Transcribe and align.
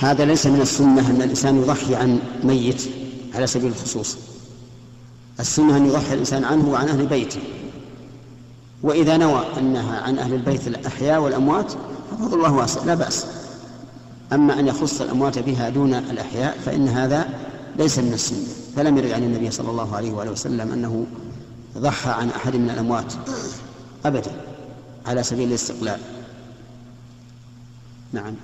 هذا 0.00 0.24
ليس 0.24 0.46
من 0.46 0.60
السنة 0.60 1.10
أن 1.10 1.22
الإنسان 1.22 1.56
يضحي 1.56 1.94
عن 1.94 2.18
ميت 2.44 2.82
على 3.34 3.46
سبيل 3.46 3.70
الخصوص. 3.70 4.16
السنة 5.40 5.76
أن 5.76 5.86
يضحي 5.86 6.14
الإنسان 6.14 6.44
عنه 6.44 6.68
وعن 6.68 6.88
أهل 6.88 7.06
بيته. 7.06 7.40
وإذا 8.82 9.16
نوى 9.16 9.44
أنها 9.58 10.00
عن 10.00 10.18
أهل 10.18 10.34
البيت 10.34 10.66
الأحياء 10.66 11.20
والأموات 11.20 11.72
ففضل 12.10 12.34
الله 12.34 12.52
واسع 12.52 12.84
لا 12.84 12.94
بأس. 12.94 13.26
أما 14.32 14.58
أن 14.60 14.66
يخص 14.66 15.00
الأموات 15.00 15.38
بها 15.38 15.68
دون 15.68 15.94
الأحياء 15.94 16.58
فإن 16.64 16.88
هذا 16.88 17.28
ليس 17.76 17.98
من 17.98 18.12
السنة. 18.12 18.48
فلم 18.76 18.98
يرد 18.98 19.10
عن 19.10 19.22
النبي 19.22 19.50
صلى 19.50 19.70
الله 19.70 19.96
عليه 19.96 20.12
وآله 20.12 20.30
وسلم 20.30 20.72
أنه 20.72 21.06
ضحى 21.78 22.10
عن 22.10 22.28
أحد 22.28 22.56
من 22.56 22.70
الأموات 22.70 23.12
أبدا 24.04 24.32
على 25.06 25.22
سبيل 25.22 25.48
الاستقلال. 25.48 26.00
نعم. 28.12 28.34